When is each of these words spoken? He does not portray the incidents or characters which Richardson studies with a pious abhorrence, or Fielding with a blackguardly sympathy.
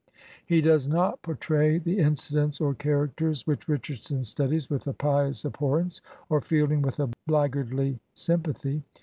He 0.43 0.61
does 0.61 0.87
not 0.87 1.21
portray 1.21 1.77
the 1.77 1.99
incidents 1.99 2.59
or 2.59 2.73
characters 2.73 3.45
which 3.45 3.67
Richardson 3.69 4.23
studies 4.23 4.67
with 4.67 4.87
a 4.87 4.93
pious 4.93 5.45
abhorrence, 5.45 6.01
or 6.27 6.41
Fielding 6.41 6.81
with 6.81 6.99
a 6.99 7.11
blackguardly 7.27 7.99
sympathy. 8.15 8.81